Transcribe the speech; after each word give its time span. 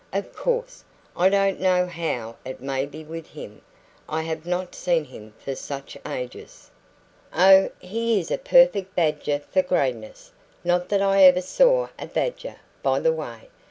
Of 0.11 0.33
course, 0.35 0.83
I 1.15 1.29
don't 1.29 1.59
know 1.59 1.85
how 1.85 2.35
it 2.43 2.59
may 2.59 2.87
be 2.87 3.03
with 3.03 3.27
him; 3.27 3.61
I 4.09 4.23
have 4.23 4.47
not 4.47 4.73
seen 4.73 5.05
him 5.05 5.35
for 5.37 5.53
such 5.53 5.95
ages" 6.07 6.71
"Oh, 7.35 7.69
he 7.79 8.19
is 8.19 8.31
a 8.31 8.39
perfect 8.39 8.95
badger 8.95 9.41
for 9.51 9.61
greyness 9.61 10.31
not 10.63 10.89
that 10.89 11.03
I 11.03 11.21
ever 11.25 11.41
saw 11.43 11.89
a 11.99 12.07
badger, 12.07 12.55
by 12.81 12.99
the 12.99 13.13
way. 13.13 13.49